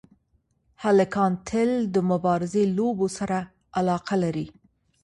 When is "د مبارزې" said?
1.95-2.63